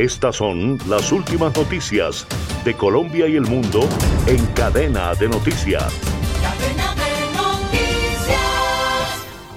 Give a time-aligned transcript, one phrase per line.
[0.00, 2.26] Estas son las últimas noticias
[2.64, 3.86] de Colombia y el mundo
[4.26, 5.92] en cadena de noticias.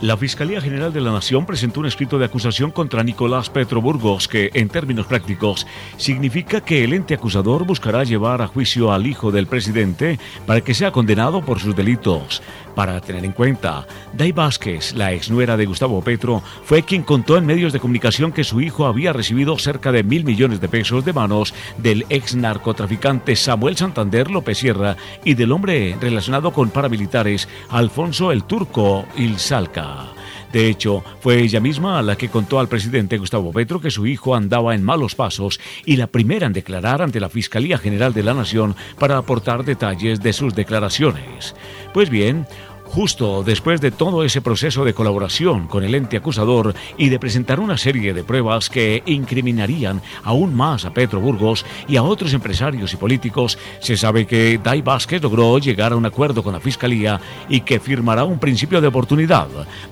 [0.04, 4.28] La Fiscalía General de la Nación presentó un escrito de acusación contra Nicolás Petro Burgos
[4.28, 5.66] que, en términos prácticos,
[5.96, 10.74] significa que el ente acusador buscará llevar a juicio al hijo del presidente para que
[10.74, 12.44] sea condenado por sus delitos.
[12.76, 17.46] Para tener en cuenta, Day Vázquez, la exnuera de Gustavo Petro, fue quien contó en
[17.46, 21.14] medios de comunicación que su hijo había recibido cerca de mil millones de pesos de
[21.14, 28.32] manos del ex narcotraficante Samuel Santander López Sierra y del hombre relacionado con paramilitares Alfonso
[28.32, 30.14] el Turco Ilsalca.
[30.54, 34.36] De hecho, fue ella misma la que contó al presidente Gustavo Petro que su hijo
[34.36, 38.36] andaba en malos pasos y la primera en declarar ante la Fiscalía General de la
[38.36, 41.56] Nación para aportar detalles de sus declaraciones.
[41.92, 42.46] Pues bien,
[42.94, 47.60] Justo después de todo ese proceso de colaboración con el ente acusador y de presentar
[47.60, 52.94] una serie de pruebas que incriminarían aún más a Petro Burgos y a otros empresarios
[52.94, 57.20] y políticos, se sabe que Dai Vázquez logró llegar a un acuerdo con la Fiscalía
[57.50, 59.48] y que firmará un principio de oportunidad.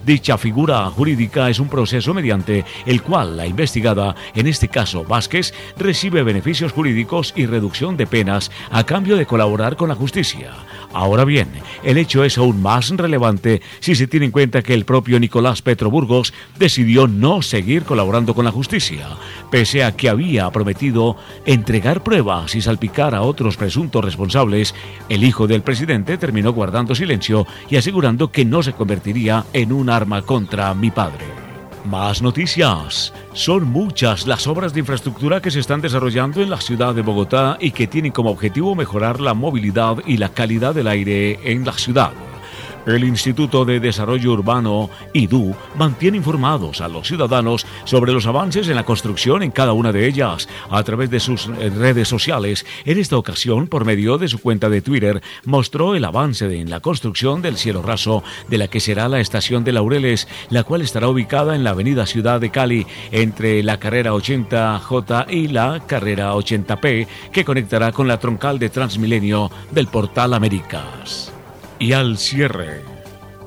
[0.05, 5.55] Dicha figura jurídica es un proceso mediante el cual la investigada, en este caso Vázquez,
[5.75, 10.51] recibe beneficios jurídicos y reducción de penas a cambio de colaborar con la justicia.
[10.93, 11.49] Ahora bien,
[11.83, 15.61] el hecho es aún más relevante si se tiene en cuenta que el propio Nicolás
[15.61, 19.07] Petro Burgos decidió no seguir colaborando con la justicia,
[19.49, 24.75] pese a que había prometido entregar pruebas y salpicar a otros presuntos responsables.
[25.09, 29.89] El hijo del presidente terminó guardando silencio y asegurando que no se convertiría en un
[29.89, 31.25] arma contra mi padre.
[31.85, 33.11] Más noticias.
[33.33, 37.57] Son muchas las obras de infraestructura que se están desarrollando en la ciudad de Bogotá
[37.59, 41.73] y que tienen como objetivo mejorar la movilidad y la calidad del aire en la
[41.73, 42.11] ciudad.
[42.85, 48.75] El Instituto de Desarrollo Urbano, IDU, mantiene informados a los ciudadanos sobre los avances en
[48.75, 52.65] la construcción en cada una de ellas a través de sus redes sociales.
[52.85, 56.79] En esta ocasión, por medio de su cuenta de Twitter, mostró el avance en la
[56.79, 61.07] construcción del cielo raso de la que será la estación de Laureles, la cual estará
[61.07, 67.07] ubicada en la avenida Ciudad de Cali, entre la carrera 80J y la carrera 80P,
[67.31, 71.31] que conectará con la troncal de Transmilenio del Portal Américas.
[71.81, 72.83] Y al cierre,